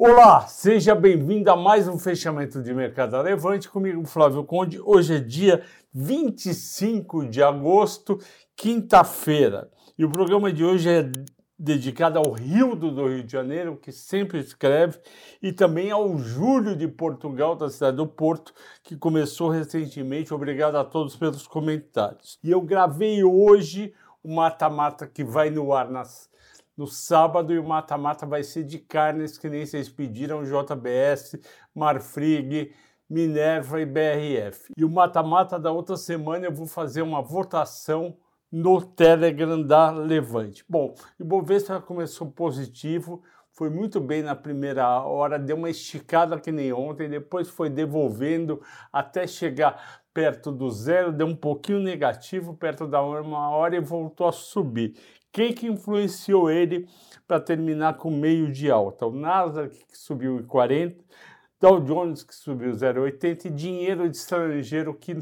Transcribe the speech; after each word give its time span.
Olá, 0.00 0.46
seja 0.46 0.94
bem-vindo 0.94 1.50
a 1.50 1.56
mais 1.56 1.88
um 1.88 1.98
fechamento 1.98 2.62
de 2.62 2.72
mercado 2.72 3.20
Levante 3.20 3.68
comigo, 3.68 4.06
Flávio 4.06 4.44
Conde. 4.44 4.80
Hoje 4.80 5.16
é 5.16 5.18
dia 5.18 5.64
25 5.92 7.26
de 7.26 7.42
agosto, 7.42 8.16
quinta-feira. 8.54 9.68
E 9.98 10.04
o 10.04 10.08
programa 10.08 10.52
de 10.52 10.64
hoje 10.64 10.88
é 10.88 11.10
dedicado 11.58 12.16
ao 12.16 12.30
Rio 12.30 12.76
do 12.76 13.08
Rio 13.08 13.24
de 13.24 13.32
Janeiro, 13.32 13.76
que 13.76 13.90
sempre 13.90 14.38
escreve, 14.38 15.00
e 15.42 15.52
também 15.52 15.90
ao 15.90 16.16
Júlio 16.16 16.76
de 16.76 16.86
Portugal, 16.86 17.56
da 17.56 17.68
cidade 17.68 17.96
do 17.96 18.06
Porto, 18.06 18.54
que 18.84 18.96
começou 18.96 19.48
recentemente. 19.48 20.32
Obrigado 20.32 20.76
a 20.76 20.84
todos 20.84 21.16
pelos 21.16 21.44
comentários. 21.48 22.38
E 22.44 22.52
eu 22.52 22.60
gravei 22.60 23.24
hoje 23.24 23.92
o 24.22 24.32
mata-mata 24.32 25.08
que 25.08 25.24
vai 25.24 25.50
no 25.50 25.72
ar 25.72 25.90
nas 25.90 26.30
no 26.78 26.86
sábado 26.86 27.52
e 27.52 27.58
o 27.58 27.64
mata-mata 27.66 28.24
vai 28.24 28.44
ser 28.44 28.62
de 28.62 28.78
carnes 28.78 29.36
que 29.36 29.50
nem 29.50 29.66
vocês 29.66 29.88
pediram, 29.88 30.44
JBS, 30.44 31.36
Marfrig, 31.74 32.72
Minerva 33.10 33.80
e 33.80 33.86
BRF. 33.86 34.72
E 34.76 34.84
o 34.84 34.88
mata-mata 34.88 35.58
da 35.58 35.72
outra 35.72 35.96
semana 35.96 36.46
eu 36.46 36.54
vou 36.54 36.66
fazer 36.66 37.02
uma 37.02 37.20
votação 37.20 38.16
no 38.50 38.80
Telegram 38.80 39.60
da 39.60 39.90
Levante. 39.90 40.64
Bom, 40.68 40.94
o 41.18 41.24
Bovespa 41.24 41.80
começou 41.80 42.30
positivo, 42.30 43.22
foi 43.58 43.68
muito 43.68 44.00
bem 44.00 44.22
na 44.22 44.36
primeira 44.36 45.02
hora, 45.02 45.36
deu 45.36 45.56
uma 45.56 45.68
esticada 45.68 46.38
que 46.38 46.52
nem 46.52 46.72
ontem, 46.72 47.10
depois 47.10 47.48
foi 47.48 47.68
devolvendo 47.68 48.62
até 48.92 49.26
chegar 49.26 50.00
perto 50.14 50.52
do 50.52 50.70
zero, 50.70 51.12
deu 51.12 51.26
um 51.26 51.34
pouquinho 51.34 51.80
negativo 51.80 52.54
perto 52.54 52.86
da 52.86 53.02
uma 53.02 53.50
hora 53.50 53.74
e 53.74 53.80
voltou 53.80 54.28
a 54.28 54.32
subir. 54.32 54.94
Quem 55.32 55.52
que 55.52 55.66
influenciou 55.66 56.48
ele 56.48 56.88
para 57.26 57.40
terminar 57.40 57.96
com 57.96 58.12
meio 58.12 58.52
de 58.52 58.70
alta? 58.70 59.04
O 59.06 59.12
Nasdaq 59.12 59.76
que 59.86 59.98
subiu 59.98 60.38
em 60.38 60.44
40, 60.44 61.04
Dow 61.60 61.80
Jones 61.80 62.22
que 62.22 62.36
subiu 62.36 62.70
0,80 62.70 63.46
e 63.46 63.50
dinheiro 63.50 64.08
de 64.08 64.16
estrangeiro 64.16 64.94
que 64.94 65.18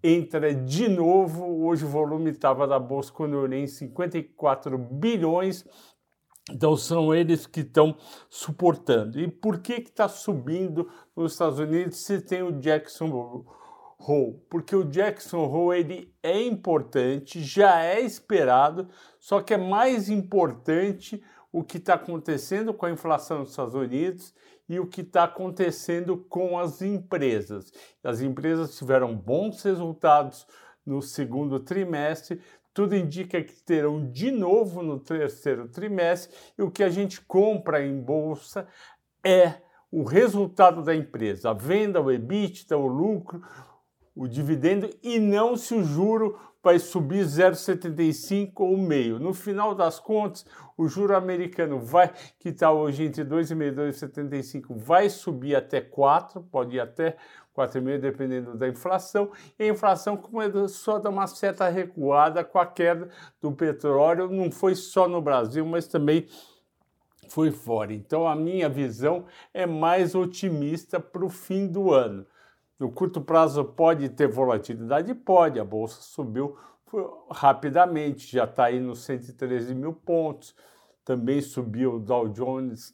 entra 0.00 0.54
de 0.54 0.86
novo. 0.86 1.66
Hoje 1.66 1.84
o 1.84 1.88
volume 1.88 2.30
estava 2.30 2.64
da 2.64 2.78
Bolsa 2.78 3.12
quando 3.12 3.34
eu 3.34 3.40
olhei 3.40 3.64
em 3.64 3.66
54 3.66 4.78
bilhões. 4.78 5.64
Então 6.50 6.76
são 6.76 7.14
eles 7.14 7.46
que 7.46 7.60
estão 7.60 7.96
suportando. 8.30 9.18
E 9.18 9.28
por 9.28 9.58
que 9.58 9.74
está 9.74 10.08
subindo 10.08 10.88
nos 11.14 11.32
Estados 11.32 11.58
Unidos 11.58 11.98
se 11.98 12.20
tem 12.20 12.42
o 12.42 12.52
Jackson 12.52 13.44
Hole, 13.98 14.38
porque 14.48 14.76
o 14.76 14.84
Jackson 14.84 15.44
Hole 15.44 15.78
ele 15.80 16.14
é 16.22 16.40
importante, 16.42 17.42
já 17.42 17.82
é 17.82 18.00
esperado, 18.00 18.88
só 19.18 19.40
que 19.40 19.54
é 19.54 19.56
mais 19.56 20.08
importante 20.08 21.22
o 21.50 21.64
que 21.64 21.78
está 21.78 21.94
acontecendo 21.94 22.74
com 22.74 22.86
a 22.86 22.90
inflação 22.90 23.38
nos 23.40 23.50
Estados 23.50 23.74
Unidos 23.74 24.34
e 24.68 24.78
o 24.78 24.86
que 24.86 25.00
está 25.00 25.24
acontecendo 25.24 26.18
com 26.28 26.58
as 26.58 26.82
empresas. 26.82 27.72
As 28.04 28.20
empresas 28.20 28.76
tiveram 28.76 29.16
bons 29.16 29.62
resultados 29.62 30.46
no 30.84 31.00
segundo 31.00 31.58
trimestre, 31.58 32.40
tudo 32.76 32.94
indica 32.94 33.42
que 33.42 33.54
terão 33.62 34.06
de 34.10 34.30
novo 34.30 34.82
no 34.82 35.00
terceiro 35.00 35.66
trimestre, 35.66 36.36
e 36.58 36.62
o 36.62 36.70
que 36.70 36.84
a 36.84 36.90
gente 36.90 37.22
compra 37.22 37.82
em 37.82 37.98
bolsa 37.98 38.68
é 39.24 39.54
o 39.90 40.04
resultado 40.04 40.82
da 40.82 40.94
empresa, 40.94 41.48
a 41.48 41.54
venda, 41.54 42.02
o 42.02 42.12
EBITDA, 42.12 42.76
o 42.76 42.86
lucro, 42.86 43.40
o 44.14 44.28
dividendo 44.28 44.90
e 45.02 45.18
não 45.18 45.56
se 45.56 45.74
o 45.74 45.82
juro 45.82 46.38
vai 46.66 46.80
subir 46.80 47.24
0,75 47.24 48.50
ou 48.56 48.76
meio. 48.76 49.20
No 49.20 49.32
final 49.32 49.72
das 49.72 50.00
contas, 50.00 50.44
o 50.76 50.88
juro 50.88 51.16
americano 51.16 51.78
vai, 51.78 52.12
que 52.40 52.48
está 52.48 52.72
hoje 52.72 53.04
entre 53.04 53.24
2,5 53.24 53.62
e 53.62 53.72
2,75, 53.72 54.76
vai 54.76 55.08
subir 55.08 55.54
até 55.54 55.80
4, 55.80 56.42
pode 56.42 56.74
ir 56.74 56.80
até 56.80 57.16
4,5 57.56 58.00
dependendo 58.00 58.56
da 58.56 58.66
inflação. 58.66 59.30
E 59.56 59.62
a 59.62 59.68
inflação 59.68 60.16
começou 60.16 60.96
a 60.96 60.98
dar 60.98 61.10
uma 61.10 61.28
certa 61.28 61.68
recuada 61.68 62.42
com 62.42 62.58
a 62.58 62.66
queda 62.66 63.10
do 63.40 63.52
petróleo, 63.52 64.28
não 64.28 64.50
foi 64.50 64.74
só 64.74 65.06
no 65.06 65.22
Brasil, 65.22 65.64
mas 65.64 65.86
também 65.86 66.26
foi 67.28 67.52
fora. 67.52 67.94
Então 67.94 68.26
a 68.26 68.34
minha 68.34 68.68
visão 68.68 69.26
é 69.54 69.66
mais 69.66 70.16
otimista 70.16 70.98
para 70.98 71.24
o 71.24 71.28
fim 71.28 71.68
do 71.68 71.92
ano. 71.92 72.26
No 72.78 72.90
curto 72.90 73.20
prazo 73.20 73.64
pode 73.64 74.08
ter 74.10 74.28
volatilidade? 74.28 75.14
Pode. 75.14 75.58
A 75.58 75.64
bolsa 75.64 76.02
subiu 76.02 76.56
rapidamente, 77.30 78.30
já 78.30 78.44
está 78.44 78.66
aí 78.66 78.80
nos 78.80 79.00
113 79.00 79.74
mil 79.74 79.92
pontos. 79.92 80.54
Também 81.04 81.40
subiu 81.40 81.94
o 81.94 82.00
Dow 82.00 82.28
Jones, 82.28 82.92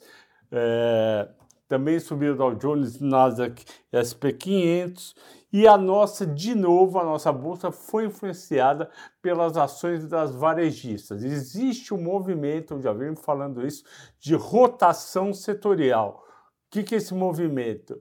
é, 0.50 1.28
também 1.66 1.98
subiu 1.98 2.34
o 2.34 2.37
Dow 2.37 2.54
Jones, 2.54 3.00
Nasdaq, 3.00 3.65
SP500. 3.93 5.15
E 5.50 5.66
a 5.66 5.76
nossa, 5.76 6.26
de 6.26 6.54
novo, 6.54 6.99
a 6.99 7.04
nossa 7.04 7.32
bolsa 7.32 7.70
foi 7.70 8.06
influenciada 8.06 8.91
pelas 9.20 9.56
ações 9.56 10.06
das 10.06 10.34
varejistas. 10.34 11.22
Existe 11.22 11.93
um 11.93 12.03
movimento, 12.03 12.81
já 12.81 12.93
venho 12.93 13.16
falando 13.16 13.66
isso, 13.66 13.84
de 14.19 14.34
rotação 14.34 15.32
setorial. 15.34 16.25
O 16.66 16.70
que, 16.70 16.82
que 16.82 16.94
é 16.94 16.99
esse 16.99 17.14
movimento? 17.14 18.00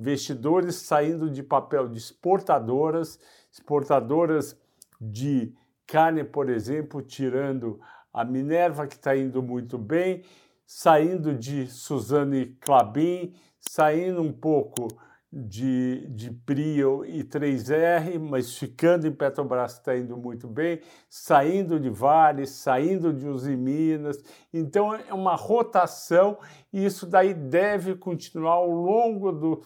Investidores 0.00 0.76
saindo 0.76 1.30
de 1.30 1.42
papel 1.42 1.88
de 1.88 1.98
exportadoras, 1.98 3.18
exportadoras 3.52 4.58
de 4.98 5.54
carne, 5.86 6.24
por 6.24 6.48
exemplo, 6.48 7.02
tirando 7.02 7.78
a 8.12 8.24
Minerva, 8.24 8.86
que 8.86 8.94
está 8.94 9.14
indo 9.14 9.42
muito 9.42 9.76
bem, 9.76 10.22
saindo 10.66 11.34
de 11.34 11.66
Suzane 11.66 12.56
Clabin, 12.60 13.34
saindo 13.60 14.22
um 14.22 14.32
pouco 14.32 14.88
de, 15.32 16.08
de 16.08 16.30
Prio 16.30 17.04
e 17.04 17.22
3R, 17.22 18.18
mas 18.18 18.56
ficando 18.56 19.06
em 19.06 19.12
Petrobras 19.12 19.74
está 19.74 19.96
indo 19.96 20.16
muito 20.16 20.48
bem, 20.48 20.80
saindo 21.08 21.78
de 21.78 21.88
Vale, 21.88 22.46
saindo 22.46 23.12
de 23.12 23.28
Uzi 23.28 23.56
Minas. 23.56 24.20
Então 24.52 24.92
é 24.92 25.14
uma 25.14 25.36
rotação 25.36 26.38
e 26.72 26.84
isso 26.84 27.06
daí 27.06 27.32
deve 27.32 27.94
continuar 27.94 28.54
ao 28.54 28.70
longo 28.70 29.30
do, 29.30 29.62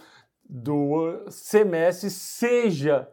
do 0.49 1.31
semestre, 1.31 2.11
seja 2.11 3.09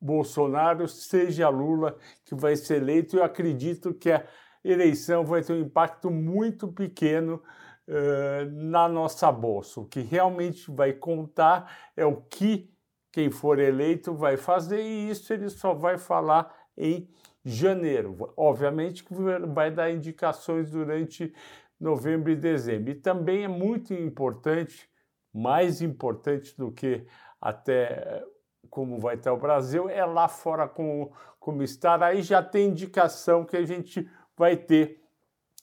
Bolsonaro, 0.00 0.86
seja 0.86 1.48
Lula 1.48 1.96
que 2.24 2.34
vai 2.34 2.56
ser 2.56 2.76
eleito. 2.76 3.16
Eu 3.16 3.24
acredito 3.24 3.94
que 3.94 4.10
a 4.10 4.24
eleição 4.62 5.24
vai 5.24 5.42
ter 5.42 5.52
um 5.52 5.60
impacto 5.60 6.10
muito 6.10 6.68
pequeno 6.68 7.42
uh, 7.88 8.50
na 8.52 8.88
nossa 8.88 9.30
bolsa. 9.32 9.80
O 9.80 9.86
que 9.86 10.00
realmente 10.00 10.70
vai 10.70 10.92
contar 10.92 11.90
é 11.96 12.04
o 12.04 12.16
que 12.16 12.70
quem 13.10 13.30
for 13.30 13.60
eleito 13.60 14.12
vai 14.12 14.36
fazer, 14.36 14.82
e 14.82 15.08
isso 15.08 15.32
ele 15.32 15.48
só 15.48 15.72
vai 15.72 15.96
falar 15.96 16.52
em 16.76 17.08
janeiro. 17.44 18.32
Obviamente 18.36 19.04
que 19.04 19.14
vai 19.54 19.70
dar 19.70 19.90
indicações 19.92 20.70
durante 20.70 21.32
novembro 21.78 22.32
e 22.32 22.36
dezembro. 22.36 22.90
E 22.90 22.94
também 22.94 23.44
é 23.44 23.48
muito 23.48 23.94
importante 23.94 24.88
mais 25.34 25.82
importante 25.82 26.56
do 26.56 26.70
que 26.70 27.04
até 27.40 28.24
como 28.70 28.98
vai 28.98 29.16
estar 29.16 29.32
o 29.32 29.38
Brasil, 29.38 29.88
é 29.88 30.04
lá 30.04 30.28
fora 30.28 30.66
como, 30.66 31.12
como 31.38 31.62
estar. 31.62 32.02
Aí 32.02 32.22
já 32.22 32.42
tem 32.42 32.68
indicação 32.68 33.44
que 33.44 33.56
a 33.56 33.64
gente 33.64 34.08
vai 34.36 34.56
ter 34.56 35.02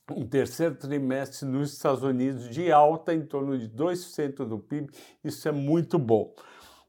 um 0.10 0.28
terceiro 0.28 0.76
trimestre 0.76 1.48
nos 1.48 1.74
Estados 1.74 2.04
Unidos 2.04 2.50
de 2.50 2.72
alta, 2.72 3.14
em 3.14 3.26
torno 3.26 3.58
de 3.58 3.70
2% 3.70 4.46
do 4.46 4.60
PIB. 4.60 4.90
Isso 5.24 5.48
é 5.48 5.52
muito 5.52 5.98
bom. 5.98 6.34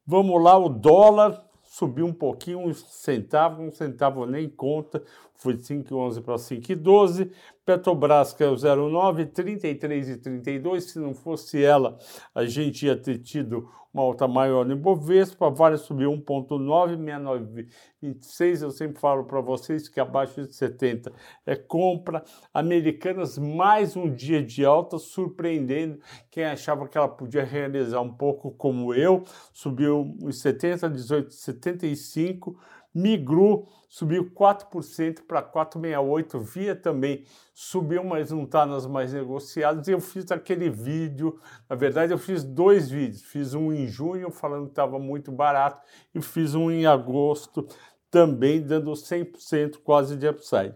Vamos 0.06 0.42
lá, 0.42 0.56
o 0.58 0.68
dólar 0.68 1.44
subiu 1.62 2.06
um 2.06 2.12
pouquinho, 2.12 2.58
um 2.58 2.74
centavo, 2.74 3.62
um 3.62 3.70
centavo 3.70 4.26
nem 4.26 4.48
conta, 4.48 5.02
foi 5.42 5.54
de 5.54 5.62
5,11 5.62 6.22
para 6.22 6.36
5,12. 6.36 7.30
Petrobras 7.64 8.32
caiu 8.32 8.54
0,9, 8.54 9.26
33 9.32 10.08
e 10.08 10.16
32. 10.16 10.84
Se 10.84 10.98
não 10.98 11.14
fosse 11.14 11.62
ela, 11.62 11.98
a 12.34 12.44
gente 12.44 12.86
ia 12.86 12.96
ter 12.96 13.18
tido 13.18 13.68
uma 13.92 14.02
alta 14.02 14.26
maior 14.26 14.64
no 14.64 14.72
Ibovespa. 14.72 15.50
Vale 15.50 15.76
subiu 15.76 16.10
1,9, 16.12 16.96
69,26. 16.96 18.62
Eu 18.62 18.70
sempre 18.70 18.98
falo 18.98 19.24
para 19.24 19.40
vocês 19.40 19.88
que 19.88 20.00
abaixo 20.00 20.46
de 20.46 20.54
70 20.54 21.12
é 21.44 21.54
compra. 21.54 22.24
Americanas, 22.54 23.36
mais 23.36 23.96
um 23.96 24.12
dia 24.12 24.42
de 24.42 24.64
alta, 24.64 24.98
surpreendendo 24.98 26.00
quem 26.30 26.44
achava 26.44 26.88
que 26.88 26.96
ela 26.96 27.08
podia 27.08 27.44
realizar 27.44 28.00
um 28.00 28.12
pouco 28.12 28.50
como 28.52 28.94
eu. 28.94 29.24
Subiu 29.52 30.16
os 30.22 30.40
70, 30.40 30.88
18, 30.88 31.32
75 31.32 32.58
Migru 32.94 33.66
subiu 33.88 34.30
4% 34.30 35.22
para 35.26 35.42
4,68. 35.42 36.40
Via 36.40 36.76
também 36.76 37.24
subiu, 37.54 38.04
mas 38.04 38.30
não 38.30 38.44
está 38.44 38.66
nas 38.66 38.86
mais 38.86 39.12
negociadas. 39.12 39.88
Eu 39.88 40.00
fiz 40.00 40.30
aquele 40.30 40.68
vídeo, 40.70 41.38
na 41.68 41.76
verdade, 41.76 42.12
eu 42.12 42.18
fiz 42.18 42.42
dois 42.44 42.90
vídeos. 42.90 43.22
Fiz 43.22 43.54
um 43.54 43.72
em 43.72 43.86
junho 43.86 44.30
falando 44.30 44.64
que 44.64 44.72
estava 44.72 44.98
muito 44.98 45.32
barato 45.32 45.80
e 46.14 46.20
fiz 46.20 46.54
um 46.54 46.70
em 46.70 46.86
agosto 46.86 47.66
também 48.12 48.60
dando 48.60 48.92
100% 48.92 49.78
quase 49.82 50.16
de 50.16 50.28
upside. 50.28 50.74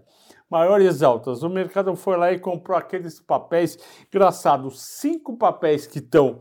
maiores 0.49 1.03
altas. 1.03 1.43
O 1.43 1.51
mercado 1.51 1.95
foi 1.95 2.17
lá 2.17 2.33
e 2.33 2.39
comprou 2.39 2.79
aqueles 2.79 3.21
papéis, 3.21 3.77
engraçado, 4.09 4.71
cinco 4.71 5.37
papéis 5.37 5.87
que 5.87 5.99
estão 5.99 6.41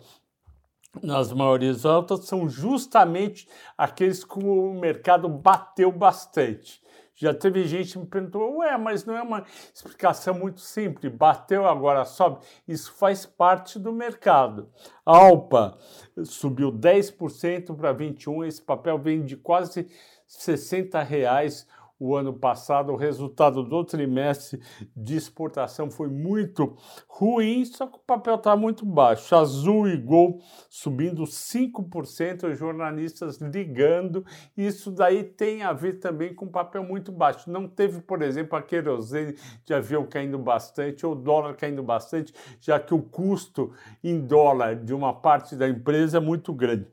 nas 1.02 1.32
maiores 1.32 1.86
altas 1.86 2.26
são 2.26 2.50
justamente 2.50 3.48
aqueles 3.78 4.24
que 4.24 4.40
o 4.40 4.74
mercado 4.74 5.28
bateu 5.30 5.92
bastante. 5.92 6.84
Já 7.18 7.34
teve 7.34 7.66
gente 7.66 7.94
que 7.94 8.00
me 8.00 8.06
perguntou, 8.06 8.58
ué, 8.58 8.78
mas 8.78 9.06
não 9.06 9.16
é 9.16 9.22
uma 9.22 9.46
explicação 9.74 10.34
muito 10.34 10.60
simples, 10.60 11.14
bateu 11.14 11.66
agora 11.66 12.04
sobe. 12.04 12.44
Isso 12.68 12.92
faz 12.94 13.26
parte 13.26 13.80
do 13.80 13.94
mercado. 13.94 14.70
A 15.06 15.18
Alpa 15.18 15.78
subiu 16.26 16.74
10% 16.74 17.74
para 17.74 17.96
21%, 17.96 18.46
esse 18.46 18.62
papel 18.62 19.00
vem 19.00 19.24
de 19.24 19.38
quase 19.38 19.88
60 20.28 21.02
reais 21.04 21.66
o 22.00 22.16
ano 22.16 22.34
passado, 22.34 22.92
o 22.92 22.96
resultado 22.96 23.64
do 23.64 23.84
trimestre 23.84 24.62
de 24.96 25.16
exportação 25.16 25.90
foi 25.90 26.08
muito 26.08 26.76
ruim, 27.08 27.64
só 27.66 27.88
que 27.88 27.98
o 27.98 28.02
papel 28.02 28.36
está 28.36 28.56
muito 28.56 28.86
baixo. 28.86 29.36
Azul 29.36 29.88
e 29.88 29.98
Gol 29.98 30.42
subindo 30.70 31.24
5%, 31.24 32.52
os 32.52 32.58
jornalistas 32.58 33.38
ligando. 33.38 34.26
Isso 34.58 34.92
daí 34.92 35.24
tem 35.24 35.64
a 35.64 35.72
ver 35.72 36.00
também 36.00 36.34
com 36.34 36.48
papel 36.48 36.84
muito 36.84 37.12
baixo. 37.12 37.50
Não 37.50 37.68
teve, 37.68 38.02
por 38.02 38.22
exemplo, 38.22 38.58
a 38.58 38.62
querosene 38.62 39.36
de 39.64 39.74
avião 39.74 40.06
caindo 40.06 40.38
bastante 40.38 41.06
ou 41.06 41.14
o 41.14 41.16
dólar 41.16 41.56
caindo 41.56 41.82
bastante, 41.82 42.34
já 42.60 42.80
que 42.80 42.94
o 42.94 43.02
custo 43.02 43.72
em 44.04 44.20
dólar 44.20 44.76
de 44.76 44.94
uma 44.94 45.14
parte 45.14 45.56
da 45.56 45.68
empresa 45.68 46.18
é 46.18 46.22
muito 46.22 46.54
grande. 46.54 46.88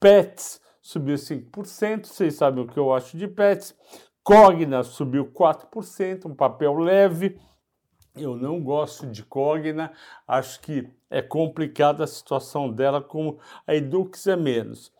Pets 0.00 0.60
subiu 0.80 1.16
5%, 1.16 2.06
vocês 2.06 2.34
sabem 2.34 2.62
o 2.62 2.66
que 2.66 2.78
eu 2.78 2.94
acho 2.94 3.16
de 3.16 3.26
Pets. 3.26 3.74
Cogna 4.26 4.82
subiu 4.82 5.26
4%, 5.26 6.26
um 6.26 6.34
papel 6.34 6.74
leve. 6.74 7.38
Eu 8.16 8.34
não 8.34 8.60
gosto 8.60 9.06
de 9.06 9.22
Cogna, 9.22 9.92
acho 10.26 10.60
que 10.62 10.90
é 11.08 11.22
complicada 11.22 12.02
a 12.02 12.08
situação 12.08 12.72
dela, 12.72 13.00
como 13.00 13.38
a 13.64 13.72
Edux 13.72 14.26
é 14.26 14.34
menos. 14.34 14.92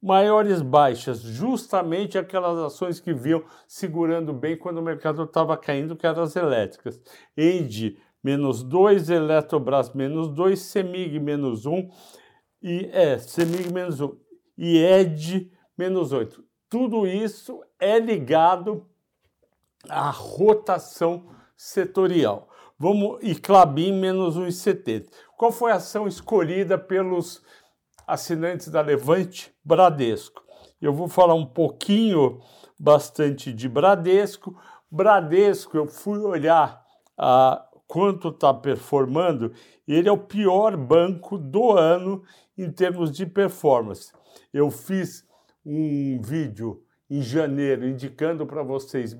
Maiores 0.00 0.62
baixas, 0.62 1.22
justamente 1.22 2.16
aquelas 2.16 2.56
ações 2.56 3.00
que 3.00 3.12
vinham 3.12 3.42
segurando 3.66 4.32
bem 4.32 4.56
quando 4.56 4.78
o 4.78 4.82
mercado 4.82 5.24
estava 5.24 5.56
caindo, 5.56 5.96
que 5.96 6.06
eram 6.06 6.22
as 6.22 6.36
elétricas. 6.36 7.02
Endi, 7.36 7.98
menos 8.22 8.62
2, 8.62 9.10
Eletrobras, 9.10 9.92
menos 9.92 10.28
2, 10.28 10.56
Semig, 10.56 11.18
menos 11.18 11.66
1, 11.66 11.74
um, 11.74 11.90
e 12.62 12.88
é, 12.92 13.18
Semig, 13.18 13.72
menos 13.72 14.00
1, 14.00 14.06
um, 14.06 14.16
e 14.56 14.78
Ed, 14.78 15.50
menos 15.76 16.12
8 16.12 16.47
tudo 16.68 17.06
isso 17.06 17.62
é 17.78 17.98
ligado 17.98 18.86
à 19.88 20.10
rotação 20.10 21.26
setorial. 21.56 22.48
Vamos 22.78 23.18
e 23.22 23.34
Clabin 23.34 23.92
menos 23.92 24.36
1,70. 24.38 25.08
Qual 25.36 25.50
foi 25.50 25.72
a 25.72 25.76
ação 25.76 26.06
escolhida 26.06 26.78
pelos 26.78 27.42
assinantes 28.06 28.68
da 28.68 28.80
Levante? 28.80 29.52
Bradesco. 29.64 30.44
Eu 30.80 30.92
vou 30.92 31.08
falar 31.08 31.34
um 31.34 31.46
pouquinho, 31.46 32.40
bastante 32.78 33.52
de 33.52 33.68
Bradesco. 33.68 34.56
Bradesco, 34.90 35.76
eu 35.76 35.86
fui 35.86 36.20
olhar 36.20 36.84
a 37.16 37.68
quanto 37.88 38.28
está 38.28 38.52
performando, 38.52 39.52
ele 39.86 40.08
é 40.08 40.12
o 40.12 40.18
pior 40.18 40.76
banco 40.76 41.38
do 41.38 41.72
ano 41.72 42.22
em 42.56 42.70
termos 42.70 43.10
de 43.10 43.24
performance. 43.24 44.12
Eu 44.52 44.70
fiz 44.70 45.26
um 45.64 46.20
vídeo 46.20 46.82
em 47.10 47.22
janeiro 47.22 47.86
indicando 47.86 48.46
para 48.46 48.62
vocês 48.62 49.16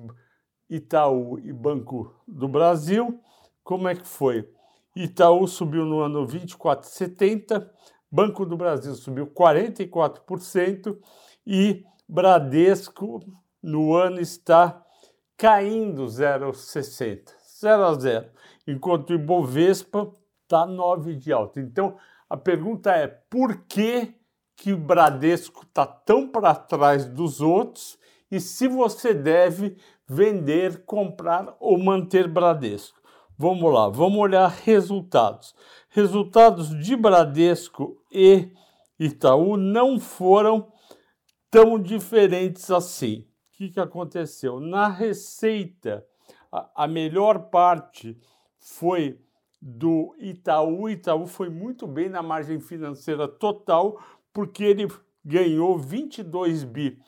Itaú 0.69 1.39
e 1.39 1.51
Banco 1.51 2.15
do 2.27 2.47
Brasil. 2.47 3.19
Como 3.63 3.87
é 3.87 3.95
que 3.95 4.07
foi? 4.07 4.47
Itaú 4.95 5.47
subiu 5.47 5.85
no 5.85 5.99
ano 6.01 6.25
24,70, 6.27 7.69
Banco 8.11 8.45
do 8.45 8.57
Brasil 8.57 8.93
subiu 8.95 9.27
44% 9.27 10.97
e 11.45 11.83
Bradesco 12.07 13.19
no 13.61 13.95
ano 13.95 14.19
está 14.19 14.83
caindo 15.37 16.05
0,60, 16.05 17.31
0 17.61 17.85
a 17.85 17.93
0, 17.93 18.29
enquanto 18.67 19.11
o 19.11 19.13
Ibovespa 19.13 20.11
está 20.43 20.65
9 20.65 21.15
de 21.15 21.31
alta. 21.31 21.59
Então, 21.59 21.97
a 22.29 22.35
pergunta 22.35 22.91
é 22.91 23.07
por 23.07 23.63
que 23.65 24.15
que 24.59 24.73
o 24.73 24.77
Bradesco 24.77 25.63
está 25.63 25.85
tão 25.85 26.27
para 26.27 26.53
trás 26.53 27.05
dos 27.05 27.39
outros 27.39 27.97
e 28.29 28.41
se 28.41 28.67
você 28.67 29.13
deve 29.13 29.77
vender, 30.05 30.83
comprar 30.85 31.55
ou 31.59 31.77
manter 31.77 32.27
Bradesco. 32.27 32.99
Vamos 33.37 33.73
lá, 33.73 33.87
vamos 33.87 34.19
olhar 34.19 34.49
resultados. 34.49 35.55
Resultados 35.87 36.77
de 36.77 36.95
Bradesco 36.97 38.03
e 38.11 38.51
Itaú 38.99 39.55
não 39.55 39.97
foram 39.97 40.69
tão 41.49 41.81
diferentes 41.81 42.69
assim. 42.69 43.25
O 43.53 43.57
que, 43.57 43.69
que 43.69 43.79
aconteceu? 43.79 44.59
Na 44.59 44.89
receita, 44.89 46.05
a, 46.51 46.83
a 46.83 46.87
melhor 46.87 47.49
parte 47.49 48.19
foi 48.59 49.17
do 49.61 50.15
Itaú. 50.19 50.89
Itaú 50.89 51.25
foi 51.25 51.49
muito 51.49 51.87
bem 51.87 52.09
na 52.09 52.21
margem 52.21 52.59
financeira 52.59 53.27
total, 53.27 53.99
porque 54.33 54.63
ele 54.63 54.87
ganhou 55.23 55.77
22 55.77 56.63
bi 56.63 56.99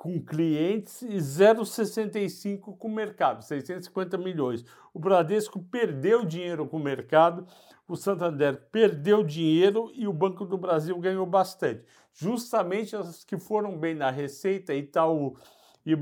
com 0.00 0.18
clientes 0.18 1.02
e 1.02 1.16
0,65 1.16 2.74
com 2.78 2.88
o 2.88 2.90
mercado, 2.90 3.44
650 3.44 4.16
milhões. 4.16 4.64
O 4.94 4.98
Bradesco 4.98 5.62
perdeu 5.62 6.24
dinheiro 6.24 6.66
com 6.66 6.78
o 6.78 6.82
mercado, 6.82 7.46
o 7.86 7.94
Santander 7.94 8.68
perdeu 8.72 9.22
dinheiro 9.22 9.90
e 9.94 10.08
o 10.08 10.12
Banco 10.12 10.46
do 10.46 10.56
Brasil 10.56 10.98
ganhou 10.98 11.26
bastante. 11.26 11.84
Justamente 12.14 12.96
as 12.96 13.24
que 13.24 13.36
foram 13.36 13.78
bem 13.78 13.94
na 13.94 14.10
receita, 14.10 14.72
Itaú 14.72 15.36
e 15.84 15.94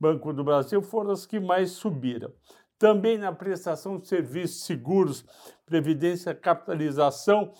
Banco 0.00 0.32
do 0.32 0.42
Brasil, 0.42 0.80
foram 0.80 1.10
as 1.10 1.26
que 1.26 1.38
mais 1.38 1.72
subiram. 1.72 2.32
Também 2.78 3.18
na 3.18 3.32
prestação 3.32 3.98
de 3.98 4.08
serviços, 4.08 4.64
seguros, 4.64 5.26
previdência, 5.66 6.34
capitalização, 6.34 7.52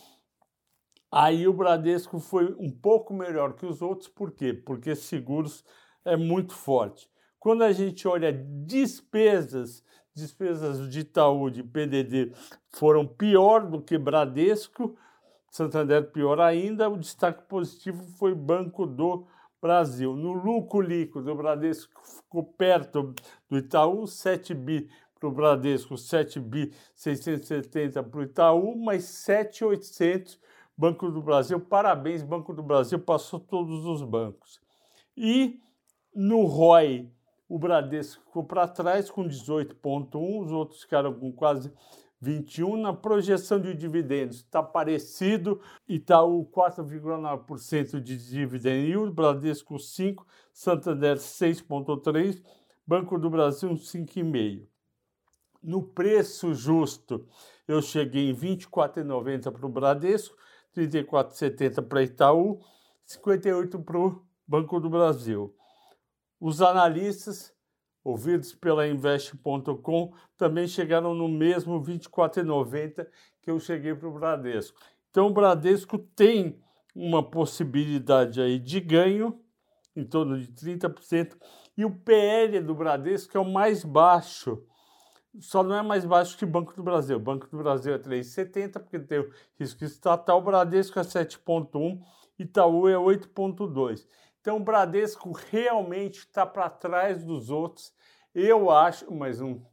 Aí 1.14 1.46
o 1.46 1.52
Bradesco 1.52 2.18
foi 2.18 2.56
um 2.58 2.70
pouco 2.70 3.12
melhor 3.12 3.52
que 3.52 3.66
os 3.66 3.82
outros, 3.82 4.08
por 4.08 4.30
quê? 4.30 4.54
Porque 4.54 4.96
seguros 4.96 5.62
é 6.06 6.16
muito 6.16 6.54
forte. 6.54 7.06
Quando 7.38 7.64
a 7.64 7.70
gente 7.70 8.08
olha 8.08 8.32
despesas, 8.32 9.84
despesas 10.14 10.88
de 10.88 11.00
Itaú, 11.00 11.50
de 11.50 11.62
PDD, 11.62 12.32
foram 12.70 13.06
pior 13.06 13.66
do 13.66 13.82
que 13.82 13.98
Bradesco, 13.98 14.96
Santander 15.50 16.10
pior 16.10 16.40
ainda, 16.40 16.88
o 16.88 16.96
destaque 16.96 17.42
positivo 17.42 18.02
foi 18.16 18.34
Banco 18.34 18.86
do 18.86 19.26
Brasil. 19.60 20.16
No 20.16 20.32
lucro 20.32 20.80
líquido, 20.80 21.30
o 21.30 21.36
Bradesco 21.36 22.00
ficou 22.02 22.42
perto 22.42 23.14
do 23.50 23.58
Itaú, 23.58 24.06
7 24.06 24.54
bi 24.54 24.88
para 25.20 25.28
o 25.28 25.32
Bradesco, 25.32 25.98
7 25.98 26.40
bi 26.40 26.72
670 26.94 28.02
para 28.02 28.18
o 28.18 28.22
Itaú, 28.22 28.76
mas 28.78 29.04
7,800 29.04 30.40
Banco 30.76 31.10
do 31.10 31.22
Brasil, 31.22 31.60
parabéns, 31.60 32.22
Banco 32.22 32.52
do 32.52 32.62
Brasil 32.62 32.98
passou 32.98 33.38
todos 33.38 33.84
os 33.84 34.02
bancos. 34.02 34.60
E 35.16 35.60
no 36.14 36.44
ROI, 36.44 37.10
o 37.48 37.58
Bradesco 37.58 38.24
ficou 38.24 38.44
para 38.44 38.66
trás 38.66 39.10
com 39.10 39.28
18,1, 39.28 40.44
os 40.44 40.50
outros 40.50 40.82
ficaram 40.82 41.12
com 41.12 41.30
quase 41.30 41.70
21. 42.20 42.76
Na 42.76 42.94
projeção 42.94 43.60
de 43.60 43.74
dividendos 43.74 44.36
está 44.36 44.62
parecido, 44.62 45.60
Itaú 45.88 46.48
4,9% 46.50 48.00
de 48.00 48.16
dividend 48.16 48.88
yield, 48.88 49.12
Bradesco 49.12 49.78
5, 49.78 50.26
Santander 50.52 51.16
6,3, 51.16 52.42
Banco 52.86 53.18
do 53.18 53.28
Brasil 53.28 53.70
5,5. 53.70 54.66
No 55.62 55.82
preço 55.82 56.54
justo, 56.54 57.26
eu 57.68 57.82
cheguei 57.82 58.30
em 58.30 58.34
24,90 58.34 59.52
para 59.52 59.66
o 59.66 59.68
Bradesco, 59.68 60.36
34,70 60.76 61.82
para 61.86 62.02
Itaú, 62.02 62.60
58 63.04 63.78
para 63.80 63.98
o 63.98 64.22
Banco 64.46 64.80
do 64.80 64.90
Brasil. 64.90 65.54
Os 66.40 66.60
analistas, 66.60 67.52
ouvidos 68.02 68.54
pela 68.54 68.86
Invest.com, 68.86 70.12
também 70.36 70.66
chegaram 70.66 71.14
no 71.14 71.28
mesmo 71.28 71.80
24,90 71.82 73.06
que 73.40 73.50
eu 73.50 73.60
cheguei 73.60 73.94
para 73.94 74.08
o 74.08 74.12
Bradesco. 74.12 74.80
Então, 75.10 75.28
o 75.28 75.32
Bradesco 75.32 75.98
tem 75.98 76.60
uma 76.94 77.22
possibilidade 77.22 78.40
aí 78.40 78.58
de 78.58 78.80
ganho, 78.80 79.40
em 79.94 80.04
torno 80.04 80.38
de 80.38 80.48
30%, 80.48 81.36
e 81.76 81.84
o 81.84 81.90
PL 81.90 82.60
do 82.60 82.74
Bradesco 82.74 83.36
é 83.36 83.40
o 83.40 83.50
mais 83.50 83.84
baixo 83.84 84.62
só 85.40 85.62
não 85.62 85.74
é 85.76 85.82
mais 85.82 86.04
baixo 86.04 86.36
que 86.36 86.44
o 86.44 86.48
Banco 86.48 86.74
do 86.74 86.82
Brasil. 86.82 87.18
Banco 87.18 87.46
do 87.48 87.56
Brasil 87.58 87.94
é 87.94 87.98
3,70, 87.98 88.72
porque 88.80 88.98
tem 88.98 89.20
o 89.20 89.30
risco 89.58 89.84
estatal. 89.84 90.42
Bradesco 90.42 90.98
é 90.98 91.02
7,1, 91.02 92.00
Itaú 92.38 92.88
é 92.88 92.94
8,2. 92.94 94.06
Então, 94.40 94.56
o 94.56 94.60
Bradesco 94.60 95.32
realmente 95.50 96.18
está 96.18 96.44
para 96.44 96.68
trás 96.68 97.24
dos 97.24 97.48
outros. 97.48 97.94
Eu 98.34 98.70
acho, 98.70 99.12
mas 99.12 99.40
não, 99.40 99.64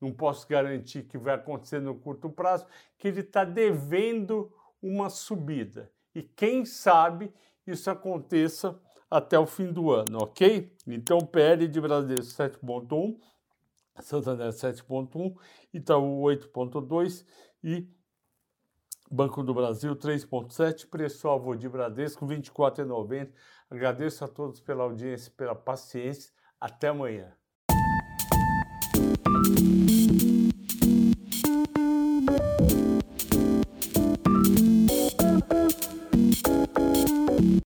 não 0.00 0.12
posso 0.12 0.46
garantir 0.46 1.04
que 1.04 1.18
vai 1.18 1.34
acontecer 1.34 1.80
no 1.80 1.94
curto 1.94 2.28
prazo, 2.28 2.66
que 2.98 3.08
ele 3.08 3.20
está 3.20 3.44
devendo 3.44 4.52
uma 4.82 5.08
subida. 5.08 5.90
E 6.14 6.22
quem 6.22 6.64
sabe 6.64 7.32
isso 7.66 7.90
aconteça 7.90 8.78
até 9.10 9.38
o 9.38 9.46
fim 9.46 9.72
do 9.72 9.90
ano, 9.90 10.18
ok? 10.22 10.72
Então, 10.86 11.18
PL 11.18 11.66
de 11.66 11.80
Bradesco 11.80 12.42
7.1, 12.42 13.18
Santander 14.00 14.48
7.1, 14.48 15.36
Itaú 15.72 16.22
8.2 16.22 17.24
e 17.62 17.88
Banco 19.10 19.42
do 19.42 19.54
Brasil 19.54 19.96
3.7, 19.96 20.86
preço-alvo 20.86 21.56
de 21.56 21.68
Bradesco 21.68 22.26
24,90. 22.26 23.32
Agradeço 23.70 24.24
a 24.24 24.28
todos 24.28 24.60
pela 24.60 24.84
audiência, 24.84 25.32
pela 25.34 25.54
paciência. 25.54 26.32
Até 26.60 26.88
amanhã. 26.88 27.37